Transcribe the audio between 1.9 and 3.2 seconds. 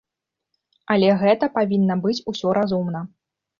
быць усё разумна.